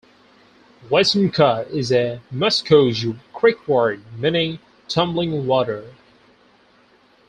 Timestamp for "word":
3.67-4.01